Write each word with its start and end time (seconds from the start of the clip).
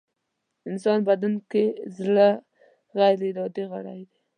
انسان 0.69 0.99
بدن 1.09 1.33
کې 1.51 1.63
زړه 1.97 2.29
غيري 2.97 3.27
ارادې 3.33 3.63
غړی 3.71 4.01
دی. 4.09 4.17